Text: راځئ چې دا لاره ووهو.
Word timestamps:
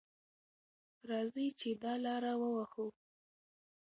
راځئ 1.09 1.47
چې 1.59 1.69
دا 1.83 1.93
لاره 2.05 2.33
ووهو. 2.41 2.87